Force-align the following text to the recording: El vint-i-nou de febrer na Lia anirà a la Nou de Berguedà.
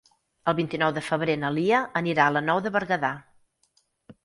El 0.51 0.55
vint-i-nou 0.59 0.93
de 0.95 1.03
febrer 1.09 1.35
na 1.43 1.51
Lia 1.59 1.83
anirà 2.03 2.27
a 2.31 2.35
la 2.39 2.45
Nou 2.49 2.65
de 2.69 2.75
Berguedà. 2.79 3.15